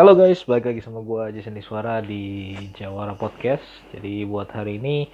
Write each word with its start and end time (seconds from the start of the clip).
Halo 0.00 0.16
guys, 0.16 0.40
balik 0.48 0.64
lagi 0.64 0.80
sama 0.80 1.04
gue 1.04 1.36
Jason 1.36 1.60
Suara 1.60 2.00
di 2.00 2.56
Jawara 2.72 3.12
Podcast. 3.20 3.60
Jadi 3.92 4.24
buat 4.24 4.48
hari 4.48 4.80
ini 4.80 5.04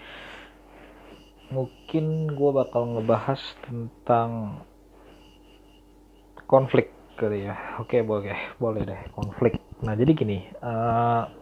mungkin 1.50 2.30
gue 2.30 2.50
bakal 2.54 2.94
ngebahas 2.94 3.42
tentang 3.66 4.62
konflik 6.46 6.94
kali 7.18 7.50
ya. 7.50 7.82
Oke, 7.82 7.98
boleh, 8.06 8.38
boleh 8.62 8.86
deh 8.86 9.10
konflik. 9.10 9.58
Nah 9.82 9.98
jadi 9.98 10.14
gini, 10.14 10.46
uh, 10.62 11.34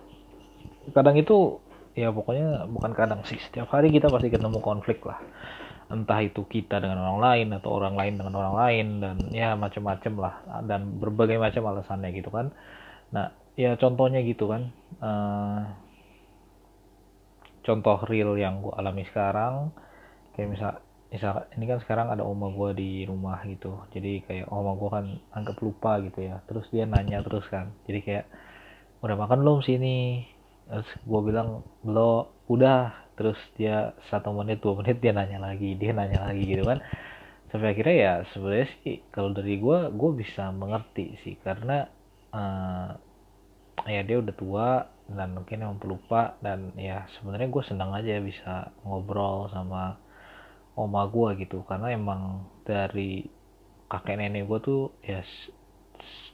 kadang 0.97 1.21
itu 1.21 1.61
ya 1.93 2.09
pokoknya 2.17 2.65
bukan 2.73 2.97
kadang 2.97 3.29
sih, 3.29 3.37
setiap 3.45 3.69
hari 3.77 3.93
kita 3.93 4.09
pasti 4.09 4.33
ketemu 4.33 4.57
konflik 4.65 5.05
lah. 5.05 5.21
Entah 5.93 6.25
itu 6.25 6.49
kita 6.49 6.81
dengan 6.81 6.97
orang 6.97 7.21
lain 7.21 7.49
atau 7.61 7.77
orang 7.77 7.93
lain 7.93 8.17
dengan 8.17 8.41
orang 8.41 8.57
lain 8.57 8.87
dan 9.05 9.17
ya 9.37 9.53
macam-macam 9.53 10.13
lah 10.17 10.35
dan 10.65 10.97
berbagai 10.97 11.37
macam 11.37 11.69
alasannya 11.69 12.09
gitu 12.17 12.33
kan 12.33 12.49
Nah, 13.15 13.31
ya 13.55 13.79
contohnya 13.79 14.19
gitu 14.27 14.51
kan. 14.51 14.75
Uh, 14.99 15.63
contoh 17.63 18.03
real 18.11 18.35
yang 18.35 18.61
gue 18.61 18.75
alami 18.75 19.07
sekarang, 19.07 19.71
kayak 20.35 20.51
misal, 20.51 20.73
misal 21.15 21.47
ini 21.55 21.65
kan 21.71 21.79
sekarang 21.87 22.11
ada 22.11 22.27
oma 22.27 22.51
gue 22.51 22.71
di 22.75 22.91
rumah 23.07 23.39
gitu. 23.47 23.87
Jadi 23.95 24.27
kayak 24.27 24.51
oma 24.51 24.75
gue 24.75 24.91
kan 24.91 25.07
anggap 25.31 25.57
lupa 25.63 26.03
gitu 26.03 26.27
ya. 26.27 26.43
Terus 26.51 26.67
dia 26.75 26.85
nanya 26.91 27.23
terus 27.23 27.47
kan. 27.47 27.71
Jadi 27.87 28.01
kayak 28.03 28.27
udah 29.01 29.15
makan 29.15 29.47
belum 29.47 29.63
sini? 29.63 30.27
Terus 30.67 30.91
gue 31.07 31.21
bilang 31.23 31.63
belum. 31.87 32.51
Udah. 32.51 33.07
Terus 33.15 33.39
dia 33.55 33.95
satu 34.11 34.35
menit 34.35 34.59
dua 34.59 34.75
menit 34.83 34.99
dia 34.99 35.15
nanya 35.15 35.39
lagi, 35.39 35.79
dia 35.79 35.95
nanya 35.95 36.27
lagi 36.27 36.51
gitu 36.51 36.67
kan. 36.67 36.83
Sampai 37.55 37.71
akhirnya 37.71 37.95
ya 37.95 38.15
sebenarnya 38.35 38.67
sih 38.83 39.07
kalau 39.15 39.31
dari 39.31 39.63
gue, 39.63 39.79
gue 39.95 40.11
bisa 40.19 40.51
mengerti 40.51 41.15
sih 41.23 41.39
karena 41.39 41.87
uh, 42.35 42.91
ya 43.87 44.03
dia 44.03 44.19
udah 44.19 44.35
tua 44.35 44.69
dan 45.07 45.37
mungkin 45.37 45.63
emang 45.63 45.79
pelupa 45.79 46.35
dan 46.43 46.73
ya 46.75 47.07
sebenarnya 47.17 47.49
gue 47.53 47.63
senang 47.69 47.93
aja 47.95 48.19
bisa 48.19 48.75
ngobrol 48.83 49.47
sama 49.55 50.01
oma 50.75 51.07
gue 51.07 51.47
gitu. 51.47 51.63
Karena 51.65 51.95
emang 51.95 52.51
dari 52.67 53.23
kakek 53.87 54.19
nenek 54.19 54.51
gue 54.51 54.59
tuh 54.59 54.83
ya 55.07 55.23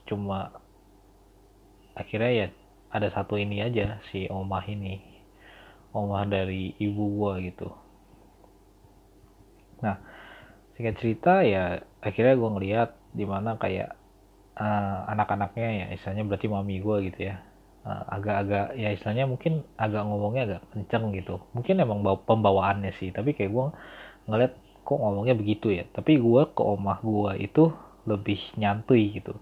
cuma 0.09 0.49
akhirnya 1.93 2.31
ya 2.31 2.47
ada 2.91 3.07
satu 3.13 3.37
ini 3.37 3.61
aja 3.61 4.01
si 4.09 4.25
oma 4.31 4.63
ini 4.65 4.99
oma 5.93 6.23
dari 6.25 6.73
ibu 6.79 7.03
gue 7.21 7.33
gitu. 7.51 7.69
Nah 9.83 9.99
singkat 10.73 10.95
cerita 10.97 11.43
ya 11.43 11.83
akhirnya 11.99 12.39
gue 12.39 12.49
ngeliat 12.49 12.89
di 13.11 13.27
mana 13.27 13.59
kayak 13.59 14.00
uh, 14.57 14.97
anak-anaknya 15.11 15.69
ya 15.69 15.85
istilahnya 15.95 16.23
berarti 16.27 16.47
mami 16.51 16.81
gue 16.81 16.97
gitu 17.11 17.19
ya. 17.31 17.39
Uh, 17.81 18.03
agak-agak 18.13 18.77
ya 18.77 18.93
istilahnya 18.93 19.25
mungkin 19.25 19.65
agak 19.79 20.03
ngomongnya 20.05 20.43
agak 20.47 20.61
kenceng 20.73 21.13
gitu. 21.17 21.41
Mungkin 21.55 21.81
emang 21.81 22.05
bawa 22.05 22.21
pembawaannya 22.25 22.91
sih 22.99 23.09
tapi 23.13 23.33
kayak 23.33 23.51
gue 23.51 23.65
ngeliat 24.29 24.53
kok 24.85 24.97
ngomongnya 24.97 25.35
begitu 25.37 25.73
ya. 25.73 25.85
Tapi 25.89 26.19
gue 26.19 26.41
ke 26.51 26.61
omah 26.61 26.99
gue 27.01 27.31
itu 27.41 27.73
lebih 28.05 28.41
nyantui 28.57 29.21
gitu. 29.21 29.37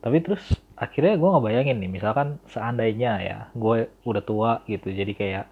Tapi 0.00 0.16
terus 0.24 0.42
akhirnya 0.80 1.20
gue 1.20 1.28
ngebayangin 1.28 1.76
nih 1.76 1.90
misalkan 1.92 2.40
seandainya 2.48 3.12
ya 3.20 3.38
gue 3.52 3.92
udah 4.08 4.22
tua 4.24 4.52
gitu 4.64 4.88
jadi 4.88 5.12
kayak 5.12 5.46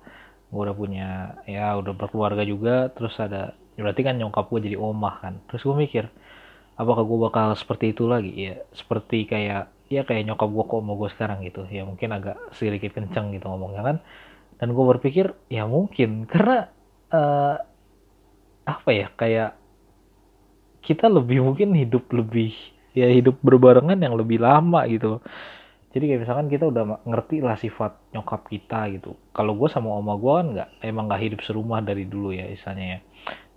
gue 0.48 0.60
udah 0.64 0.72
punya 0.72 1.08
ya 1.44 1.76
udah 1.76 1.92
berkeluarga 1.92 2.40
juga 2.48 2.88
terus 2.96 3.12
ada 3.20 3.52
berarti 3.76 4.00
kan 4.00 4.16
nyokap 4.16 4.48
gue 4.48 4.72
jadi 4.72 4.76
omah 4.80 5.14
kan. 5.22 5.34
Terus 5.52 5.62
gue 5.66 5.76
mikir 5.76 6.04
apakah 6.78 7.04
gue 7.04 7.18
bakal 7.18 7.46
seperti 7.58 7.92
itu 7.92 8.06
lagi? 8.06 8.32
Ya 8.32 8.54
seperti 8.72 9.26
kayak 9.26 9.74
ya 9.90 10.06
kayak 10.06 10.24
nyokap 10.30 10.48
gue 10.48 10.64
kok 10.64 10.82
mau 10.86 10.96
gue 10.96 11.10
sekarang 11.12 11.44
gitu. 11.44 11.66
Ya 11.68 11.82
mungkin 11.84 12.14
agak 12.14 12.38
sedikit 12.54 12.94
kenceng 12.96 13.34
gitu 13.34 13.50
ngomongnya 13.50 13.82
kan. 13.82 13.96
Dan 14.58 14.72
gue 14.72 14.84
berpikir 14.96 15.34
ya 15.50 15.66
mungkin. 15.66 16.24
Karena 16.30 16.70
uh, 17.12 17.56
apa 18.64 18.90
ya 18.94 19.06
kayak 19.12 19.50
kita 20.80 21.10
lebih 21.10 21.44
mungkin 21.44 21.74
hidup 21.74 22.08
lebih 22.14 22.54
ya 22.96 23.10
hidup 23.10 23.36
berbarengan 23.44 24.00
yang 24.00 24.16
lebih 24.16 24.40
lama 24.40 24.88
gitu 24.88 25.20
jadi 25.88 26.04
kayak 26.14 26.20
misalkan 26.28 26.48
kita 26.52 26.64
udah 26.68 27.00
ngerti 27.08 27.40
lah 27.40 27.56
sifat 27.56 27.96
nyokap 28.12 28.44
kita 28.52 28.92
gitu. 28.92 29.16
Kalau 29.32 29.56
gue 29.56 29.68
sama 29.72 29.96
oma 29.96 30.20
gue 30.20 30.32
kan 30.36 30.46
nggak 30.52 30.68
emang 30.84 31.08
nggak 31.08 31.22
hidup 31.24 31.40
serumah 31.40 31.80
dari 31.80 32.04
dulu 32.04 32.28
ya 32.36 32.44
misalnya 32.44 32.84
ya 32.84 32.98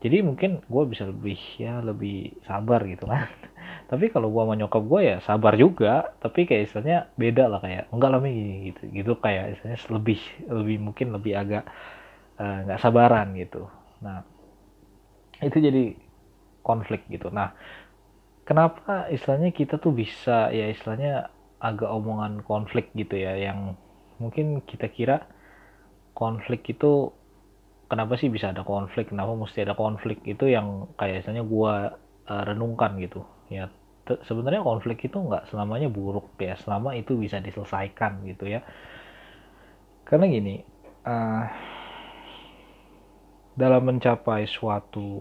jadi 0.01 0.25
mungkin 0.25 0.65
gue 0.65 0.83
bisa 0.89 1.05
lebih 1.05 1.37
ya 1.61 1.77
lebih 1.85 2.33
sabar 2.49 2.81
gitu 2.89 3.05
kan. 3.05 3.29
Tapi 3.93 4.09
kalau 4.09 4.33
gue 4.33 4.41
mau 4.41 4.57
nyokap 4.57 4.81
gue 4.81 5.01
ya 5.05 5.17
sabar 5.21 5.53
juga. 5.53 6.17
Tapi 6.17 6.49
kayak 6.49 6.61
istilahnya 6.65 7.13
beda 7.13 7.45
lah 7.45 7.61
kayak 7.61 7.85
enggak 7.93 8.09
lah 8.09 8.19
gini 8.25 8.73
gitu. 8.73 8.81
Gitu 8.89 9.13
kayak 9.21 9.61
istilahnya 9.61 9.79
lebih 9.93 10.19
lebih 10.49 10.77
mungkin 10.81 11.07
lebih 11.13 11.33
agak 11.37 11.63
eh, 12.41 12.57
nggak 12.65 12.79
uh, 12.79 12.83
sabaran 12.83 13.37
gitu. 13.37 13.69
Nah 14.01 14.25
itu 15.45 15.57
jadi 15.61 15.93
konflik 16.65 17.05
gitu. 17.05 17.29
Nah 17.29 17.53
kenapa 18.41 19.05
istilahnya 19.13 19.53
kita 19.53 19.77
tuh 19.77 19.93
bisa 19.93 20.49
ya 20.49 20.65
istilahnya 20.73 21.29
agak 21.61 21.93
omongan 21.93 22.41
konflik 22.41 22.89
gitu 22.97 23.21
ya? 23.21 23.37
Yang 23.37 23.77
mungkin 24.17 24.65
kita 24.65 24.89
kira 24.89 25.29
konflik 26.17 26.65
itu 26.73 27.13
kenapa 27.91 28.15
sih 28.15 28.31
bisa 28.31 28.55
ada 28.55 28.63
konflik? 28.63 29.11
Kenapa 29.11 29.35
mesti 29.35 29.67
ada 29.67 29.75
konflik? 29.75 30.23
Itu 30.23 30.47
yang 30.47 30.95
kayak 30.95 31.27
misalnya 31.27 31.43
gue 31.43 31.73
uh, 32.31 32.43
renungkan 32.47 32.95
gitu. 33.03 33.27
Ya 33.51 33.67
sebenarnya 34.23 34.63
konflik 34.63 35.03
itu 35.03 35.19
nggak 35.19 35.51
selamanya 35.51 35.91
buruk 35.91 36.31
ya. 36.39 36.55
Selama 36.55 36.95
itu 36.95 37.19
bisa 37.19 37.43
diselesaikan 37.43 38.23
gitu 38.31 38.47
ya. 38.47 38.63
Karena 40.07 40.25
gini 40.31 40.63
uh, 41.03 41.43
dalam 43.59 43.83
mencapai 43.83 44.47
suatu 44.47 45.19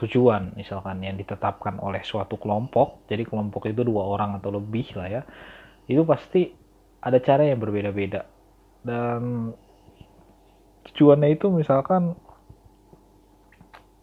tujuan 0.00 0.56
misalkan 0.56 1.04
yang 1.04 1.14
ditetapkan 1.20 1.78
oleh 1.78 2.02
suatu 2.02 2.40
kelompok 2.40 3.06
jadi 3.06 3.22
kelompok 3.28 3.70
itu 3.70 3.86
dua 3.86 4.02
orang 4.08 4.40
atau 4.40 4.50
lebih 4.50 4.88
lah 4.98 5.06
ya 5.06 5.22
itu 5.86 6.02
pasti 6.02 6.50
ada 7.02 7.18
cara 7.18 7.42
yang 7.42 7.58
berbeda-beda. 7.58 8.22
Dan 8.82 9.50
tujuannya 10.90 11.34
itu 11.34 11.48
misalkan 11.48 12.18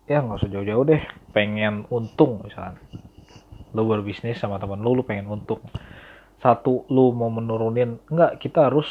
ya 0.10 0.26
nggak 0.26 0.42
usah 0.42 0.52
jauh-jauh 0.52 0.84
deh 0.90 1.02
pengen 1.36 1.86
untung 1.94 2.42
misalkan. 2.42 2.82
Lu 3.78 3.86
berbisnis 3.86 4.42
sama 4.42 4.58
teman 4.58 4.82
lu 4.82 4.98
lu 4.98 5.04
pengen 5.06 5.30
untung. 5.30 5.62
Satu 6.42 6.88
lu 6.90 7.14
mau 7.14 7.30
menurunin 7.30 8.02
enggak 8.10 8.42
kita 8.42 8.72
harus 8.72 8.90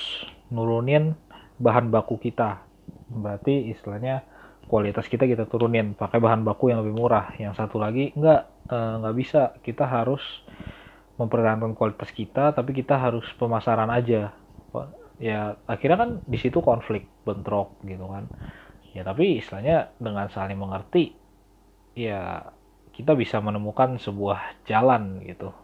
nurunin 0.55 1.19
bahan 1.59 1.91
baku 1.91 2.21
kita. 2.23 2.63
Berarti 3.11 3.75
istilahnya 3.75 4.23
kualitas 4.69 5.09
kita 5.11 5.27
kita 5.27 5.49
turunin 5.49 5.97
pakai 5.99 6.23
bahan 6.23 6.47
baku 6.47 6.71
yang 6.71 6.87
lebih 6.87 6.95
murah. 6.95 7.35
Yang 7.41 7.59
satu 7.59 7.83
lagi 7.83 8.15
enggak 8.15 8.47
eh, 8.71 8.95
nggak 9.03 9.17
bisa. 9.19 9.59
Kita 9.65 9.91
harus 9.91 10.23
mempertahankan 11.19 11.75
kualitas 11.75 12.15
kita 12.15 12.55
tapi 12.55 12.71
kita 12.71 12.95
harus 12.95 13.27
pemasaran 13.35 13.91
aja 13.91 14.31
ya 15.19 15.59
akhirnya 15.67 15.99
kan 15.99 16.11
di 16.25 16.39
situ 16.39 16.63
konflik 16.63 17.07
bentrok 17.27 17.79
gitu 17.85 18.07
kan. 18.07 18.31
Ya 18.97 19.05
tapi 19.05 19.39
istilahnya 19.39 19.93
dengan 19.99 20.31
saling 20.33 20.59
mengerti 20.59 21.13
ya 21.99 22.51
kita 22.95 23.15
bisa 23.15 23.39
menemukan 23.39 23.99
sebuah 23.99 24.65
jalan 24.67 25.23
gitu. 25.27 25.55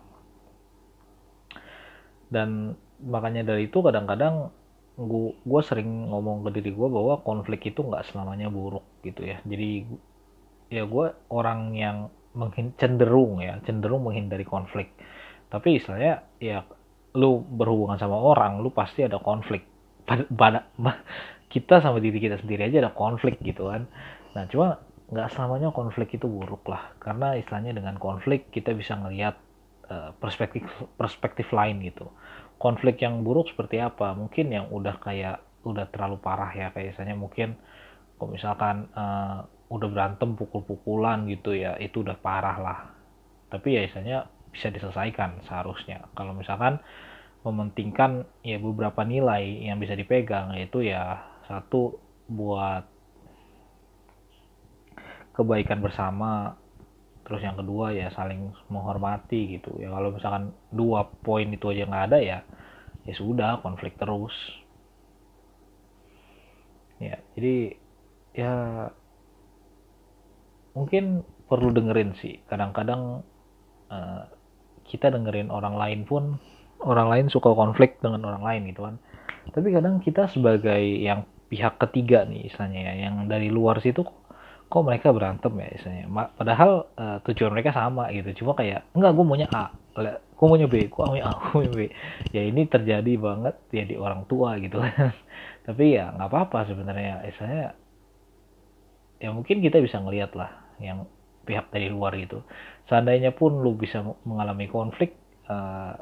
Dan 2.31 2.79
makanya 3.03 3.55
dari 3.55 3.71
itu 3.71 3.79
kadang-kadang 3.83 4.51
gua 5.43 5.63
sering 5.67 6.07
ngomong 6.11 6.47
ke 6.47 6.55
diri 6.55 6.71
gue 6.71 6.87
bahwa 6.87 7.19
konflik 7.27 7.67
itu 7.67 7.83
nggak 7.83 8.07
selamanya 8.11 8.47
buruk 8.51 8.87
gitu 9.03 9.27
ya. 9.27 9.43
Jadi 9.43 9.87
ya 10.71 10.87
gue 10.87 11.07
orang 11.31 11.75
yang 11.75 11.97
cenderung 12.79 13.43
ya 13.43 13.59
cenderung 13.67 14.07
menghindari 14.07 14.47
konflik. 14.47 14.91
Tapi 15.51 15.79
istilahnya 15.79 16.23
ya 16.43 16.67
lu 17.15 17.47
berhubungan 17.47 17.95
sama 17.95 18.19
orang 18.19 18.59
lu 18.59 18.75
pasti 18.75 19.07
ada 19.07 19.23
konflik. 19.23 19.63
Kita 21.55 21.79
sama 21.79 22.03
diri 22.03 22.19
kita 22.19 22.43
sendiri 22.43 22.67
aja 22.67 22.83
ada 22.83 22.93
konflik 22.93 23.39
gitu 23.41 23.71
kan. 23.71 23.87
Nah 24.35 24.45
cuma 24.51 24.83
nggak 25.15 25.31
selamanya 25.31 25.71
konflik 25.71 26.19
itu 26.19 26.27
buruk 26.27 26.67
lah. 26.67 26.91
Karena 26.99 27.39
istilahnya 27.39 27.79
dengan 27.79 27.95
konflik 28.03 28.51
kita 28.51 28.75
bisa 28.75 28.99
ngelihat 28.99 29.39
uh, 29.87 30.11
perspektif 30.19 30.67
perspektif 30.99 31.47
lain 31.55 31.79
gitu. 31.87 32.11
Konflik 32.59 32.99
yang 32.99 33.23
buruk 33.23 33.47
seperti 33.47 33.79
apa? 33.79 34.19
Mungkin 34.19 34.51
yang 34.51 34.67
udah 34.75 34.99
kayak 34.99 35.39
udah 35.63 35.87
terlalu 35.95 36.19
parah 36.19 36.51
ya. 36.51 36.75
Kayak 36.75 36.99
misalnya 36.99 37.15
mungkin 37.15 37.49
kalau 38.19 38.31
misalkan 38.35 38.77
uh, 38.99 39.47
udah 39.71 39.89
berantem 39.89 40.35
pukul-pukulan 40.35 41.31
gitu 41.31 41.55
ya 41.55 41.79
itu 41.79 42.03
udah 42.03 42.19
parah 42.19 42.59
lah. 42.59 42.79
Tapi 43.55 43.79
ya 43.79 43.87
misalnya 43.87 44.27
bisa 44.55 44.71
diselesaikan 44.71 45.43
seharusnya. 45.51 46.07
Kalau 46.15 46.33
misalkan 46.33 46.79
mementingkan 47.45 48.25
ya 48.41 48.57
beberapa 48.57 49.05
nilai 49.05 49.67
yang 49.69 49.77
bisa 49.77 49.93
dipegang 49.93 50.57
yaitu 50.57 50.87
ya 50.87 51.21
satu 51.45 52.01
buat 52.25 52.89
kebaikan 55.37 55.83
bersama 55.85 56.57
terus 57.27 57.43
yang 57.45 57.59
kedua 57.59 57.93
ya 57.93 58.09
saling 58.15 58.55
menghormati 58.71 59.61
gitu. 59.61 59.77
Ya 59.83 59.93
kalau 59.93 60.15
misalkan 60.15 60.55
dua 60.73 61.11
poin 61.21 61.51
itu 61.51 61.69
aja 61.69 61.85
nggak 61.85 62.07
ada 62.15 62.19
ya 62.23 62.39
ya 63.05 63.15
sudah 63.19 63.61
konflik 63.61 63.99
terus. 64.01 64.33
Ya 67.03 67.21
jadi 67.37 67.77
ya 68.33 68.55
mungkin 70.73 71.27
perlu 71.45 71.77
dengerin 71.77 72.17
sih. 72.25 72.41
Kadang-kadang 72.49 73.21
uh, 73.93 74.25
kita 74.85 75.11
dengerin 75.11 75.49
orang 75.49 75.75
lain 75.75 76.05
pun 76.05 76.37
orang 76.85 77.09
lain 77.09 77.27
suka 77.33 77.51
konflik 77.57 77.99
dengan 78.05 78.23
orang 78.29 78.45
lain 78.45 78.63
gitu 78.71 78.85
kan. 78.85 78.97
Tapi 79.53 79.69
kadang 79.73 80.01
kita 80.01 80.29
sebagai 80.29 80.81
yang 80.81 81.29
pihak 81.49 81.77
ketiga 81.81 82.25
nih 82.25 82.49
istilahnya 82.49 82.81
ya 82.81 82.95
yang 83.09 83.29
dari 83.29 83.53
luar 83.53 83.79
situ 83.85 84.03
kok 84.65 84.83
mereka 84.85 85.13
berantem 85.13 85.53
ya 85.61 85.69
istilahnya. 85.77 86.07
Padahal 86.35 86.71
uh, 86.97 87.19
tujuan 87.31 87.53
mereka 87.53 87.71
sama 87.73 88.09
gitu. 88.11 88.45
Cuma 88.45 88.57
kayak 88.57 88.89
enggak 88.97 89.13
gue 89.13 89.25
maunya 89.25 89.49
A. 89.53 89.73
Gue 90.35 90.47
maunya 90.51 90.67
B 90.67 90.89
gue 90.89 91.03
maunya 91.05 91.25
A 91.29 91.33
gue 91.37 91.51
maunya 91.55 91.73
B. 91.73 91.81
Ya 92.33 92.43
ini 92.45 92.67
terjadi 92.67 93.13
banget 93.17 93.57
ya 93.71 93.85
di 93.87 93.95
orang 93.97 94.25
tua 94.27 94.57
gitu 94.61 94.81
kan. 94.81 95.13
Tapi 95.67 95.85
ya 95.97 96.13
nggak 96.13 96.29
apa-apa 96.29 96.69
sebenarnya. 96.69 97.25
Istilahnya 97.29 97.77
ya 99.23 99.31
mungkin 99.31 99.63
kita 99.63 99.81
bisa 99.81 100.03
ngelihat 100.03 100.35
lah 100.37 100.51
yang 100.83 101.07
pihak 101.45 101.71
dari 101.71 101.93
luar 101.93 102.17
gitu. 102.17 102.41
Seandainya 102.89 103.37
pun 103.37 103.61
lu 103.61 103.77
bisa 103.77 104.01
mengalami 104.25 104.67
konflik 104.69 105.15
uh, 105.49 105.95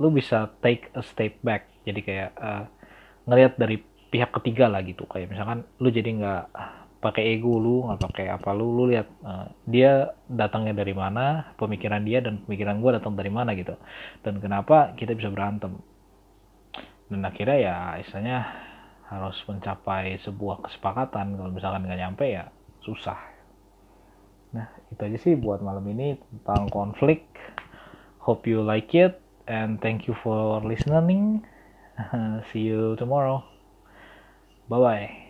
lu 0.00 0.08
bisa 0.10 0.50
take 0.64 0.90
a 0.96 1.02
step 1.04 1.38
back. 1.44 1.68
Jadi 1.86 2.00
kayak 2.02 2.30
uh, 2.38 2.64
ngelihat 3.28 3.58
dari 3.58 3.78
pihak 4.10 4.34
ketiga 4.40 4.66
lah 4.70 4.82
gitu. 4.82 5.06
Kayak 5.06 5.34
misalkan 5.34 5.66
lu 5.78 5.88
jadi 5.90 6.10
nggak 6.10 6.44
pakai 7.02 7.34
ego 7.34 7.58
lu 7.58 7.90
nggak 7.90 7.98
pakai 7.98 8.26
apa 8.30 8.54
lu 8.54 8.78
lu 8.78 8.86
lihat 8.94 9.10
uh, 9.26 9.50
dia 9.66 10.14
datangnya 10.30 10.86
dari 10.86 10.94
mana 10.94 11.50
pemikiran 11.58 12.06
dia 12.06 12.22
dan 12.22 12.46
pemikiran 12.46 12.78
gue 12.78 12.90
datang 12.98 13.14
dari 13.18 13.30
mana 13.30 13.54
gitu. 13.58 13.74
Dan 14.22 14.38
kenapa 14.38 14.94
kita 14.94 15.14
bisa 15.14 15.30
berantem? 15.30 15.82
Dan 17.10 17.26
akhirnya 17.26 17.58
ya 17.58 17.76
istilahnya 18.00 18.38
harus 19.12 19.36
mencapai 19.44 20.16
sebuah 20.24 20.64
kesepakatan. 20.64 21.36
Kalau 21.36 21.50
misalkan 21.52 21.84
nggak 21.84 22.00
nyampe 22.00 22.24
ya 22.26 22.48
susah 22.82 23.31
nah 24.52 24.68
itu 24.92 25.00
aja 25.00 25.18
sih 25.18 25.34
buat 25.36 25.64
malam 25.64 25.84
ini 25.88 26.20
tentang 26.30 26.68
konflik. 26.68 27.24
Hope 28.22 28.46
you 28.46 28.62
like 28.62 28.94
it 28.94 29.18
and 29.50 29.82
thank 29.82 30.06
you 30.06 30.14
for 30.22 30.62
listening. 30.62 31.42
See 32.52 32.68
you 32.68 32.94
tomorrow. 33.00 33.42
Bye 34.70 34.78
bye 34.78 35.21